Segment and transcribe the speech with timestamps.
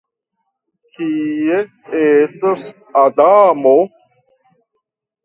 [0.93, 1.59] Kie
[2.05, 2.65] estas
[3.03, 3.75] Adamo?